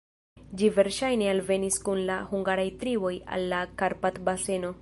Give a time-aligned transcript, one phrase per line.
[0.61, 4.79] Ĝi verŝajne alvenis kun la hungaraj triboj al la Karpat-baseno.